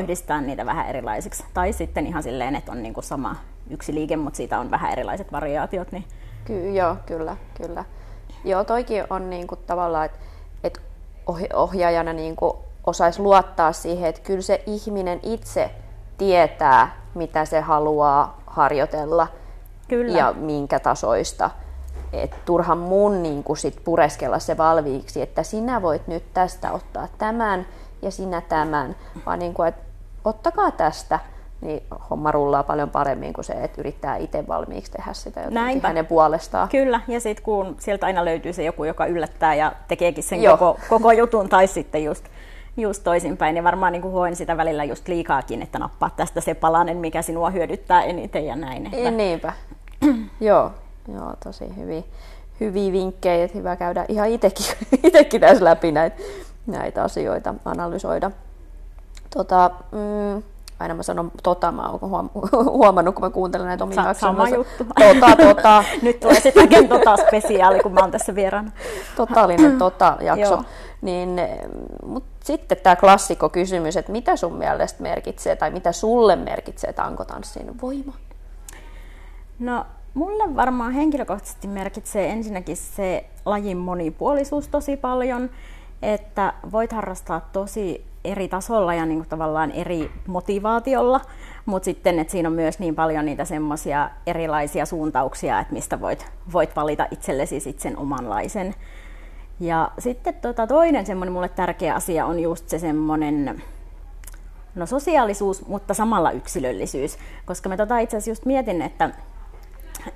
[0.00, 1.44] yhdistämään niitä vähän erilaisiksi.
[1.54, 3.36] Tai sitten ihan silleen, että on niinku sama
[3.70, 6.04] yksi liike, mutta siitä on vähän erilaiset variaatiot, niin
[6.48, 7.84] Ky- joo, kyllä, kyllä.
[8.44, 10.18] Joo, toikin on niinku tavallaan, että
[10.64, 10.80] et
[11.52, 15.70] ohjaajana niinku osaisi luottaa siihen, että kyllä se ihminen itse
[16.18, 19.28] tietää, mitä se haluaa harjoitella
[19.88, 20.18] kyllä.
[20.18, 21.50] ja minkä tasoista.
[22.12, 27.66] Et turhan mun niinku sit pureskella se valmiiksi, että sinä voit nyt tästä ottaa tämän
[28.02, 29.82] ja sinä tämän, vaan niinku, että
[30.24, 31.18] ottakaa tästä
[31.60, 35.88] niin homma rullaa paljon paremmin kuin se, että yrittää itse valmiiksi tehdä sitä jotenkin Näinpä.
[35.88, 36.68] hänen puolestaan.
[36.68, 40.78] Kyllä, ja sitten kun sieltä aina löytyy se joku, joka yllättää ja tekeekin sen koko,
[40.88, 42.24] koko jutun, tai sitten just,
[42.76, 46.96] just toisinpäin, niin varmaan niin hoen sitä välillä just liikaakin, että nappaa tästä se palanen,
[46.96, 48.86] mikä sinua hyödyttää eniten ja näin.
[48.86, 49.10] Että...
[49.10, 49.52] Niinpä.
[50.40, 50.70] joo,
[51.14, 52.02] joo, tosi hyviä,
[52.60, 54.66] hyviä vinkkejä, että hyvä käydä ihan itsekin,
[55.04, 56.16] itsekin tässä läpi näitä,
[56.66, 58.30] näitä asioita, analysoida.
[59.36, 60.42] Tota, mm,
[60.80, 62.30] aina mä sanon tota, mä oon
[62.78, 64.14] huomannut, kun mä kuuntelen näitä omia jaksoja.
[64.14, 64.84] Sama juttu.
[65.04, 65.84] Tota, tota.
[66.02, 68.70] Nyt tulee sitten tota spesiaali, kun mä oon tässä vieraana.
[69.16, 70.62] Totaalinen tota jakso.
[71.02, 71.40] niin,
[72.06, 77.80] mutta sitten tämä klassikko kysymys, että mitä sun mielestä merkitsee tai mitä sulle merkitsee tankotanssin
[77.80, 78.12] voima?
[79.58, 85.50] No mulle varmaan henkilökohtaisesti merkitsee ensinnäkin se lajin monipuolisuus tosi paljon,
[86.02, 91.20] että voit harrastaa tosi eri tasolla ja niin kuin tavallaan eri motivaatiolla,
[91.66, 96.26] mutta sitten, että siinä on myös niin paljon niitä semmoisia erilaisia suuntauksia, että mistä voit,
[96.52, 98.74] voit valita itsellesi sit sen omanlaisen.
[99.60, 103.62] Ja sitten tota, toinen semmoinen mulle tärkeä asia on just se semmoinen
[104.74, 107.18] no sosiaalisuus, mutta samalla yksilöllisyys.
[107.46, 109.10] Koska mä tota itse asiassa just mietin, että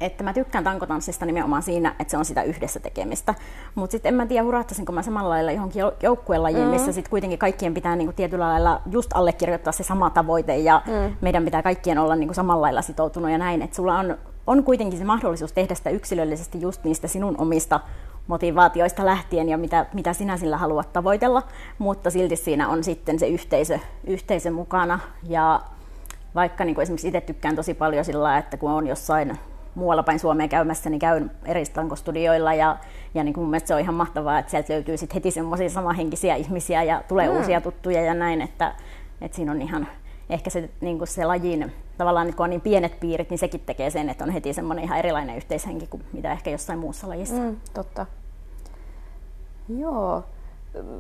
[0.01, 3.35] että mä tykkään tankotanssista nimenomaan siinä, että se on sitä yhdessä tekemistä.
[3.75, 6.71] Mutta sitten en mä tiedä, hurahtaisinko mä samalla lailla johonkin joukkuelajiin, mm.
[6.71, 11.17] missä sitten kuitenkin kaikkien pitää niinku tietyllä lailla just allekirjoittaa se sama tavoite ja mm.
[11.21, 13.63] meidän pitää kaikkien olla niinku samalla lailla sitoutunut ja näin.
[13.63, 17.81] Että sulla on, on kuitenkin se mahdollisuus tehdä sitä yksilöllisesti just niistä sinun omista
[18.27, 21.43] motivaatioista lähtien ja mitä, mitä sinä sillä haluat tavoitella,
[21.79, 25.01] mutta silti siinä on sitten se yhteisö, yhteisö mukana.
[25.29, 25.61] Ja
[26.35, 29.39] vaikka niin kuin esimerkiksi itse tykkään tosi paljon sillä, että kun on jossain
[29.75, 32.77] muualla päin Suomea käymässä, niin käyn eri stankostudioilla ja,
[33.15, 35.71] ja niin kuin mun mielestä se on ihan mahtavaa, että sieltä löytyy sit heti semmoisia
[35.71, 37.37] samahenkisiä ihmisiä ja tulee mm.
[37.37, 38.75] uusia tuttuja ja näin, että,
[39.21, 39.89] että siinä on ihan
[40.31, 43.91] ehkä se, niin kuin se lajin, tavallaan kun on niin pienet piirit, niin sekin tekee
[43.91, 47.41] sen, että on heti semmoinen ihan erilainen yhteishenki kuin mitä ehkä jossain muussa lajissa.
[47.41, 48.07] Mm, totta.
[49.79, 50.25] Joo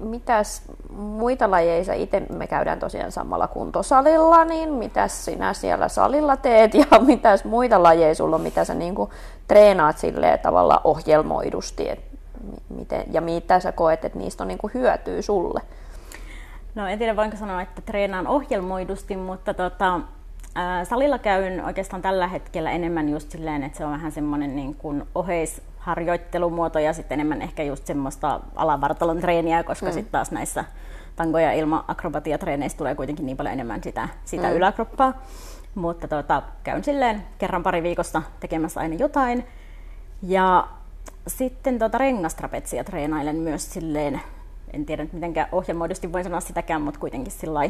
[0.02, 0.62] mitäs
[0.96, 6.86] muita lajeja, itse me käydään tosiaan samalla kuntosalilla, niin mitäs sinä siellä salilla teet ja
[7.06, 9.10] mitäs muita lajeja sulla on, mitä sä niinku
[9.48, 12.00] treenaat silleen tavalla ohjelmoidusti, et
[12.68, 15.60] miten, ja mitä sä koet, että niistä on niinku hyötyä sulle?
[16.74, 20.00] No en tiedä voinko sanoa, että treenaan ohjelmoidusti, mutta tota,
[20.84, 25.04] salilla käyn oikeastaan tällä hetkellä enemmän just silleen, että se on vähän semmoinen niin kuin
[25.14, 29.92] oheis, harjoittelumuoto ja sitten enemmän ehkä just semmoista alavartalon treeniä, koska mm.
[29.92, 30.64] sitten taas näissä
[31.16, 34.56] tangoja ilman akrobatiatreeneissä tulee kuitenkin niin paljon enemmän sitä, sitä mm.
[34.56, 35.22] yläkroppaa.
[35.74, 39.44] Mutta tota, käyn silleen kerran pari viikosta tekemässä aina jotain.
[40.22, 40.68] Ja
[41.26, 44.20] sitten tota rengastrapetsia treenailen myös silleen,
[44.72, 47.60] en tiedä nyt mitenkään ohjelmoidusti voin sanoa sitäkään, mutta kuitenkin sillä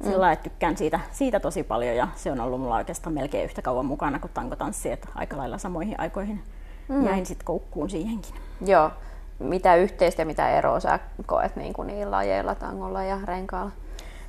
[0.00, 0.10] mm.
[0.10, 3.62] sillä että tykkään siitä, siitä tosi paljon ja se on ollut mulla oikeastaan melkein yhtä
[3.62, 6.42] kauan mukana kuin tankotanssi, että aika lailla samoihin aikoihin
[6.88, 7.06] mm.
[7.06, 8.34] jäin sitten koukkuun siihenkin.
[8.66, 8.90] Joo.
[9.38, 13.70] Mitä yhteistä ja mitä eroa sä koet niin kuin niillä lajeilla, tangolla ja renkaalla?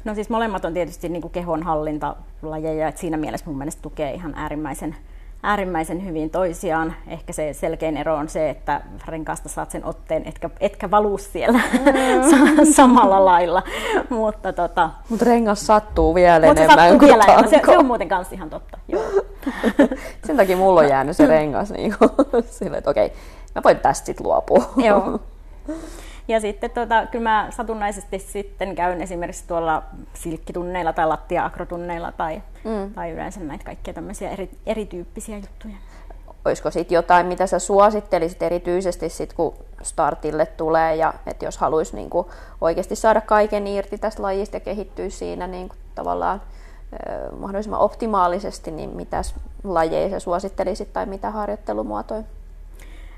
[0.05, 4.33] No siis molemmat on tietysti niin kuin kehonhallintalajeja, että siinä mielessä mun mielestä tukee ihan
[4.35, 4.95] äärimmäisen,
[5.43, 6.93] äärimmäisen hyvin toisiaan.
[7.07, 11.59] Ehkä se selkein ero on se, että renkaasta saat sen otteen, etkä, etkä valu siellä
[11.73, 12.65] mm.
[12.75, 13.63] samalla lailla.
[14.09, 14.89] Mutta tota...
[15.09, 17.49] Mut rengas sattuu vielä Mut enemmän se sattuu vielä enemmän.
[17.49, 18.77] Se, se, on muuten kans ihan totta.
[18.87, 19.03] Joo.
[20.27, 22.09] Sen takia mulla on jäänyt se rengas niin kuin,
[22.49, 23.13] sille, että okei,
[23.55, 24.69] mä voin tästä sitten luopua.
[24.77, 25.19] Joo.
[26.27, 29.83] Ja sitten tota, kyllä mä satunnaisesti sitten käyn esimerkiksi tuolla
[30.13, 32.93] silkkitunneilla tai lattia-akrotunneilla tai, mm.
[32.93, 35.75] tai yleensä näitä kaikkia tämmöisiä eri, erityyppisiä juttuja.
[36.45, 41.95] Olisiko sitten jotain, mitä sä suosittelisit erityisesti sit, kun startille tulee ja että jos haluaisi
[41.95, 42.29] niinku
[42.61, 46.41] oikeasti saada kaiken irti tästä lajista ja kehittyä siinä niinku tavallaan
[47.39, 49.21] mahdollisimman optimaalisesti, niin mitä
[49.63, 52.23] lajeja sä suosittelisit tai mitä harjoittelumuotoja?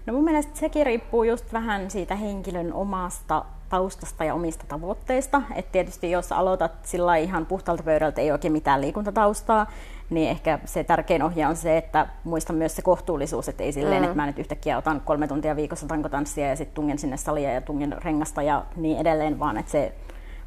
[0.07, 5.41] No mun mielestä sekin riippuu just vähän siitä henkilön omasta taustasta ja omista tavoitteista.
[5.55, 9.71] Et tietysti jos aloitat sillä ihan puhtaalta pöydältä, ei oikein mitään liikuntataustaa,
[10.09, 14.01] niin ehkä se tärkein ohje on se, että muista myös se kohtuullisuus, että ei silleen,
[14.01, 14.03] mm.
[14.03, 17.61] että mä nyt yhtäkkiä otan kolme tuntia viikossa tankotanssia ja sitten tungen sinne salia ja
[17.61, 19.93] tungen rengasta ja niin edelleen, vaan että se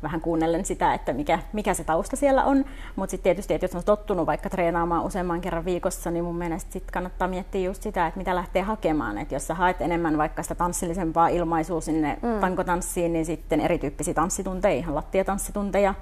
[0.02, 2.64] vähän kuunnellen sitä, että mikä, mikä se tausta siellä on.
[2.96, 6.72] Mutta sitten tietysti, että jos on tottunut vaikka treenaamaan useamman kerran viikossa, niin mun mielestä
[6.72, 9.18] sit kannattaa miettiä just sitä, että mitä lähtee hakemaan.
[9.18, 12.40] Että jos sä haet enemmän vaikka sitä tanssillisempaa ilmaisua sinne mm.
[12.40, 15.94] tankotanssiin, niin sitten erityyppisiä tanssitunteja, ihan lattiatanssitunteja.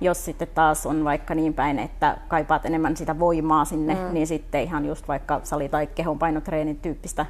[0.00, 4.14] Jos sitten taas on vaikka niin päin, että kaipaat enemmän sitä voimaa sinne, mm.
[4.14, 7.26] niin sitten ihan just vaikka sali- tai kehonpainotreenin tyyppistä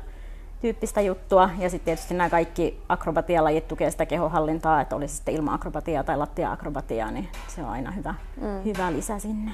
[0.62, 1.51] tyyppistä juttua.
[1.59, 6.16] Ja sitten tietysti nämä kaikki akrobatialajit tukee sitä kehohallintaa, että olisi sitten ilman akrobatiaa tai
[6.16, 8.64] lattia-akrobatiaa, niin se on aina hyvä, mm.
[8.64, 9.51] hyvä lisä sinne.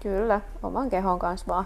[0.00, 1.64] Kyllä, oman kehon kanssa vaan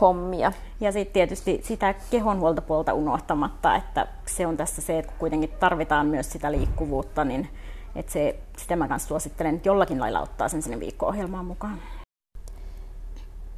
[0.00, 0.52] hommia.
[0.80, 6.06] Ja sitten tietysti sitä kehonhuoltopuolta unohtamatta, että se on tässä se, että kun kuitenkin tarvitaan
[6.06, 7.48] myös sitä liikkuvuutta, niin
[7.96, 11.78] että se, sitä mä kanssa suosittelen, että jollakin lailla ottaa sen sinne viikko-ohjelmaan mukaan.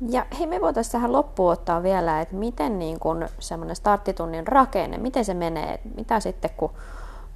[0.00, 4.98] Ja hei, me voitaisiin tähän loppuun ottaa vielä, että miten niin kun semmoinen starttitunnin rakenne,
[4.98, 6.72] miten se menee, mitä sitten kun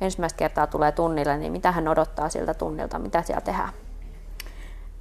[0.01, 3.73] ensimmäistä kertaa tulee tunnille, niin mitä hän odottaa siltä tunnilta, mitä siellä tehdään?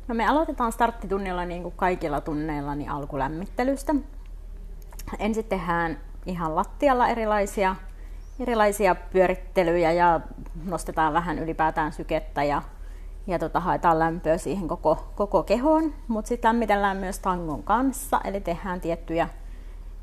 [0.07, 3.95] No me aloitetaan starttitunnilla niin kuin kaikilla tunneilla niin alkulämmittelystä.
[5.19, 7.75] Ensin tehdään ihan lattialla erilaisia,
[8.39, 10.19] erilaisia pyörittelyjä ja
[10.65, 12.61] nostetaan vähän ylipäätään sykettä ja,
[13.29, 15.93] ja tota, haetaan lämpöä siihen koko, koko kehoon.
[16.07, 19.29] Mutta sitten lämmitellään myös tangon kanssa, eli tehdään tiettyjä,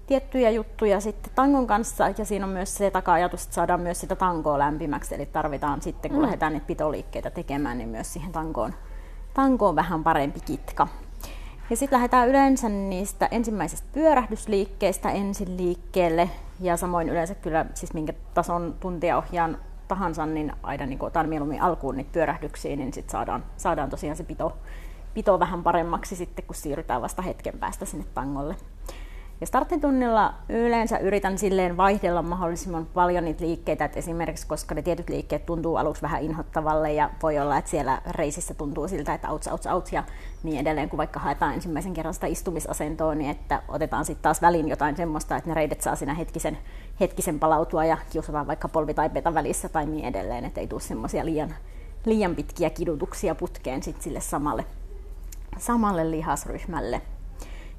[0.07, 2.09] tiettyjä juttuja sitten tangon kanssa.
[2.19, 5.15] Ja siinä on myös se taka-ajatus, että saadaan myös sitä tankoa lämpimäksi.
[5.15, 6.25] Eli tarvitaan sitten, kun mm.
[6.25, 8.75] lähdetään niitä pitoliikkeitä tekemään, niin myös siihen tankoon
[9.37, 10.89] tanko on vähän parempi kitka.
[11.71, 16.31] Ja sitten lähdetään yleensä niistä ensimmäisestä pyörähdysliikkeestä ensin liikkeelle.
[16.61, 21.63] Ja samoin yleensä kyllä, siis minkä tason tuntia ohjaan tahansa, niin aina niin otan mieluummin
[21.63, 24.57] alkuun niitä pyörähdyksiä, niin sitten saadaan, saadaan tosiaan se pito,
[25.15, 28.57] pito vähän paremmaksi sitten, kun siirrytään vasta hetken päästä sinne tangolle.
[29.41, 35.09] Ja starttitunnilla yleensä yritän silleen vaihdella mahdollisimman paljon niitä liikkeitä, että esimerkiksi koska ne tietyt
[35.09, 39.49] liikkeet tuntuu aluksi vähän inhottavalle ja voi olla, että siellä reisissä tuntuu siltä, että auts,
[39.49, 40.05] auts, auts ja
[40.43, 44.69] niin edelleen, kun vaikka haetaan ensimmäisen kerran sitä istumisasentoa, niin että otetaan sitten taas väliin
[44.69, 46.59] jotain semmoista, että ne reidet saa siinä hetkisen,
[47.01, 50.81] hetkisen palautua ja kiusataan vaikka polvi tai peta välissä tai niin edelleen, että ei tule
[50.81, 51.55] semmoisia liian,
[52.05, 54.67] liian pitkiä kidutuksia putkeen sitten sille samalle,
[55.59, 57.03] samalle lihasryhmälle.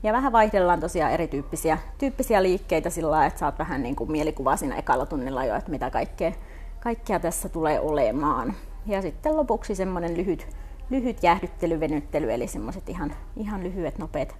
[0.03, 4.57] Ja vähän vaihdellaan tosiaan erityyppisiä tyyppisiä liikkeitä sillä lailla, että saat vähän niin kuin mielikuvaa
[4.57, 6.31] siinä ekalla tunnilla jo, että mitä kaikkea,
[6.79, 8.53] kaikkea tässä tulee olemaan.
[8.85, 10.47] Ja sitten lopuksi semmoinen lyhyt,
[10.89, 14.35] lyhyt jäähdyttely, venyttely, eli semmoiset ihan, ihan lyhyet, nopeat,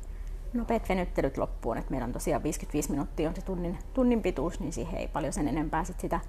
[0.53, 1.77] nopeat venyttelyt loppuun.
[1.77, 5.33] Et meillä on tosiaan 55 minuuttia on se tunnin, tunnin pituus, niin siihen ei paljon
[5.33, 6.19] sen enempää sit sitä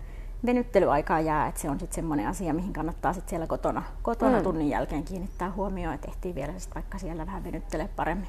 [0.47, 1.47] venyttelyaikaa jää.
[1.47, 4.43] Et se on sitten semmoinen asia, mihin kannattaa sit siellä kotona, kotona mm.
[4.43, 8.29] tunnin jälkeen kiinnittää huomioon, että ehtii vielä sit vaikka siellä vähän venyttelee paremmin.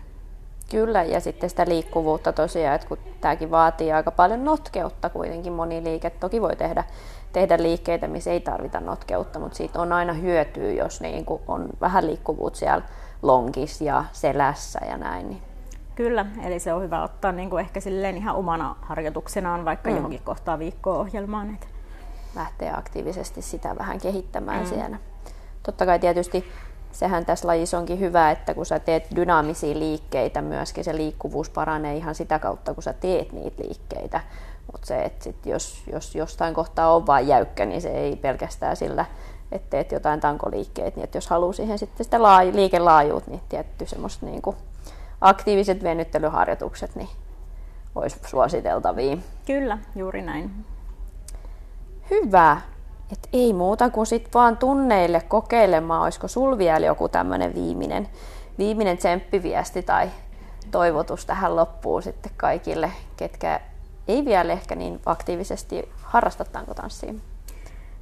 [0.70, 5.84] Kyllä, ja sitten sitä liikkuvuutta tosiaan, että kun tämäkin vaatii aika paljon notkeutta kuitenkin moni
[5.84, 6.10] liike.
[6.10, 6.84] Toki voi tehdä,
[7.34, 11.70] tehdä liikkeitä, missä ei tarvita notkeutta, mutta siitä on aina hyötyä, jos niin kuin on
[11.82, 12.86] vähän liikkuvuutta siellä
[13.22, 15.30] lonkissa ja selässä ja näin.
[15.30, 15.42] Niin.
[15.96, 19.96] Kyllä, eli se on hyvä ottaa niin kuin ehkä silleen ihan omana harjoituksenaan vaikka mm.
[19.96, 21.54] johonkin kohtaa viikkoa ohjelmaan.
[21.54, 21.68] Että...
[22.36, 24.66] Lähtee aktiivisesti sitä vähän kehittämään mm.
[24.66, 24.98] siellä.
[25.64, 26.46] Totta kai tietysti
[26.92, 31.98] sehän tässä lajissa onkin hyvä, että kun sä teet dynaamisia liikkeitä, myöskin se liikkuvuus paranee
[31.98, 34.22] ihan sitä kautta, kun sä teet niitä liikkeitä.
[34.72, 38.76] Mutta se, että sit jos, jos jostain kohtaa on vain jäykkä, niin se ei pelkästään
[38.76, 39.06] sillä,
[39.52, 43.86] että teet jotain tankoliikkeitä, niin että jos haluaa siihen sitten sitä laaj- liikelaajuutta, niin tietty
[43.86, 44.56] semmoista niin kuin
[45.22, 47.10] aktiiviset venyttelyharjoitukset, niin
[47.96, 49.18] olisi suositeltavia.
[49.46, 50.66] Kyllä, juuri näin.
[52.10, 52.62] Hyvä.
[53.12, 58.10] Et ei muuta kuin sit vaan tunneille kokeilemaan, olisiko sul vielä joku tämmöinen viimeinen,
[58.58, 60.10] viimeinen tsemppiviesti tai
[60.72, 63.60] toivotus tähän loppuun sitten kaikille, ketkä
[64.08, 67.14] ei vielä ehkä niin aktiivisesti harrasta tankotanssia?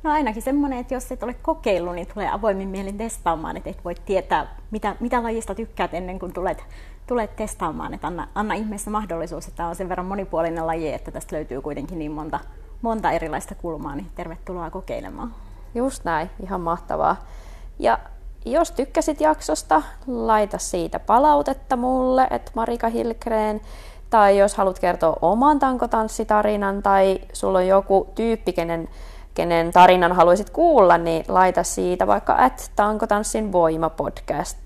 [0.04, 3.86] No ainakin semmoinen, että jos et ole kokeillut, niin tulee avoimin mielin testaamaan, että et
[3.86, 6.63] voi tietää, mitä, mitä lajista tykkäät ennen kuin tulet,
[7.08, 7.93] tulet testaamaan.
[7.93, 12.00] Että anna, anna ihmeessä mahdollisuus, että on sen verran monipuolinen laji, että tästä löytyy kuitenkin
[12.00, 12.39] niin monta,
[12.82, 15.34] monta erilaista kulmaa, niin tervetuloa kokeilemaan.
[15.76, 17.16] Just näin, ihan mahtavaa.
[17.80, 18.00] Ja
[18.46, 23.62] jos tykkäsit jaksosta, laita siitä palautetta mulle, että Marika Hilkreen,
[24.10, 28.90] tai jos haluat kertoa oman tankotanssitarinan, tai sulla on joku tyyppi, kenen,
[29.34, 34.58] kenen tarinan haluaisit kuulla, niin laita siitä vaikka at tankotanssin voima podcast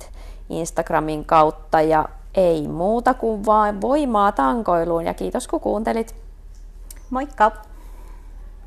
[0.49, 6.15] Instagramin kautta, ja ei muuta kuin vain voimaa tankoiluun, ja kiitos kun kuuntelit.
[7.09, 7.70] Moikka!